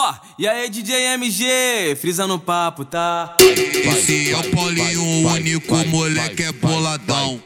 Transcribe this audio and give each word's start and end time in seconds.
Ó, 0.00 0.14
e 0.38 0.46
aí 0.46 0.70
DJ 0.70 1.14
MG, 1.14 1.96
frisa 2.00 2.24
no 2.24 2.38
papo, 2.38 2.84
tá? 2.84 3.34
Esse 3.40 4.30
é 4.30 4.36
o 4.36 4.44
Paulinho, 4.54 5.02
o 5.02 5.32
único 5.32 5.74
moleque 5.88 6.44
é 6.44 6.52
boladão. 6.52 7.42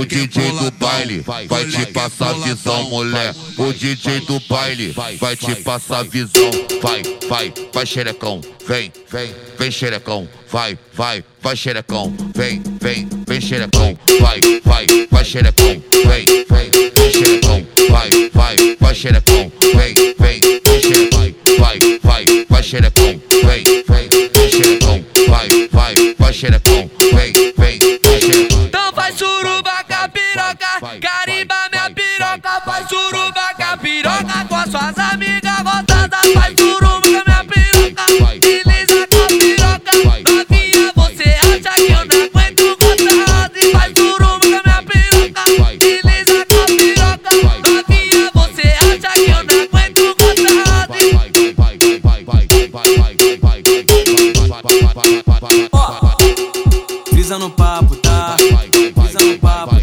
O 0.00 0.04
DJ 0.04 0.50
do 0.50 0.70
baile 0.72 1.24
vai 1.46 1.64
te 1.64 1.86
passar 1.92 2.34
visão, 2.40 2.90
moleque. 2.90 3.38
O 3.56 3.72
DJ 3.72 4.18
do 4.22 4.40
baile 4.48 4.96
vai 5.20 5.36
te 5.36 5.54
passar 5.62 6.02
visão. 6.02 6.50
Vai, 6.82 7.02
vai, 7.28 7.52
vai 7.72 7.86
xerecão, 7.86 8.40
vem, 8.66 8.92
vem, 9.08 9.32
vem 9.56 9.70
xerecão. 9.70 10.28
Vai, 10.50 10.76
vai, 10.92 11.24
vai 11.40 11.56
xerecão, 11.56 12.12
vem, 12.34 12.62
vem, 12.80 13.08
vem 13.28 13.40
xerecão. 13.40 13.96
Vai, 14.20 14.40
vai, 14.64 14.86
vai, 22.72 23.05
Frisa 57.10 57.38
no 57.38 57.48
papo, 57.50 57.96
tá? 57.96 58.36
Frisa 58.94 59.24
no 59.24 59.38
papo, 59.38 59.75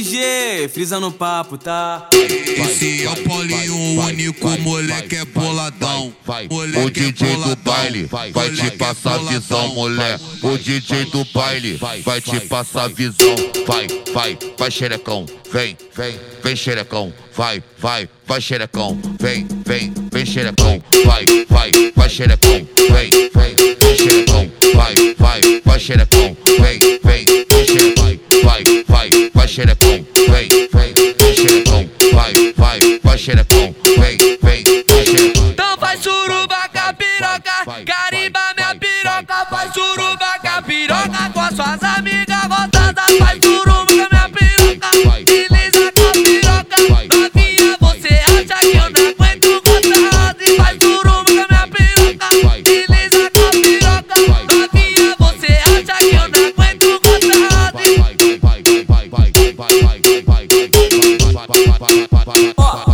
MG, 0.00 0.68
frisa 0.72 0.98
no 0.98 1.12
papo, 1.12 1.58
tá? 1.58 2.08
Esse 2.14 3.04
é 3.04 3.10
o 3.10 3.16
Paulinho, 3.16 3.74
o 3.74 4.06
único 4.06 4.48
moleque 4.60 5.16
é 5.16 5.24
boladão. 5.26 6.14
O 6.48 6.54
Moleque 6.54 7.00
é 7.00 7.12
DJ 7.12 7.28
do 7.28 7.36
boladão. 7.36 7.64
baile 7.64 8.08
vai 8.32 8.50
te 8.50 8.70
passar 8.70 9.18
visão, 9.18 9.74
moleque. 9.74 10.24
O 10.42 10.56
DJ 10.56 11.04
do 11.04 11.22
baile 11.34 11.78
vai 12.02 12.20
te 12.20 12.40
passar 12.40 12.88
visão. 12.88 13.36
Vai, 13.66 13.86
vai, 14.14 14.38
vai 14.56 14.70
xerecão, 14.70 15.26
vem, 15.52 15.76
vem, 15.94 16.18
vem 16.42 16.56
xerecão. 16.56 17.12
Vai, 17.36 17.62
vai, 17.78 18.08
vai 18.26 18.40
xerecão, 18.40 18.98
vem, 19.20 19.46
vem, 19.66 19.92
vem 20.10 20.24
xerecão. 20.24 20.82
Vai, 21.04 21.24
vai, 21.46 21.70
vai 21.94 22.08
xerecão, 22.08 22.66
vem, 22.90 23.10
vem, 23.34 23.59
xerecão, 33.20 33.74
vem, 33.98 34.16
vem, 34.42 34.64
vem 34.64 35.04
xerecão. 35.04 35.50
Então 35.50 35.76
faz 35.78 36.00
surubaca, 36.00 36.94
piroca, 36.94 37.84
carimba 37.84 38.40
minha 38.56 38.74
piroca, 38.76 39.46
faz 39.50 39.72
surubaca, 39.74 40.62
piroca 40.62 41.30
com 41.34 41.40
as 41.40 41.54
suas 41.54 41.82
amigas 41.82 42.40
gostosas, 42.48 43.18
faz 43.18 43.38
surubaca 43.44 44.08
minha 44.10 44.28
piroca, 44.30 44.90
desliza 45.26 45.92
com 45.92 46.08
a 46.08 46.12
piroca, 46.12 46.76
novinha 47.14 47.76
você 47.78 48.22
acha 48.26 48.58
que 48.58 48.76
eu 48.78 48.90
não 48.90 49.10
aguento 49.10 49.62
gostosa 49.66 50.36
e 50.40 50.56
faz 50.56 50.78
surubaca 50.80 51.46
minha 51.50 51.68
piroca, 51.68 52.28
desliza 52.62 53.30
com 53.34 53.44
a 53.44 53.50
piroca, 53.50 54.16
novinha 54.48 55.14
você 55.18 55.50
acha 55.68 55.94
que 55.98 56.14
eu 56.16 56.26
não 56.30 56.48
aguento 56.48 56.88
gostosa 57.04 57.82
e 57.84 57.98
vai, 57.98 58.16
vai, 58.16 58.62
vai, 58.62 58.92
vai, 59.12 59.32
vai, 59.32 59.68
vai, 59.68 60.24
vai, 60.24 60.54
vai 62.56 62.89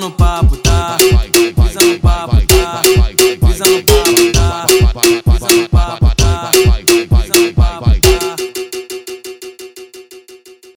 no 0.00 0.10
papo, 0.10 0.56
tá? 0.56 0.95